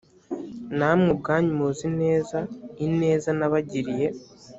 namwe 0.77 1.07
ubwanyu 1.15 1.51
muzi 1.59 1.87
neza 2.01 2.37
ineza 2.85 3.29
nabagiriye. 3.39 4.07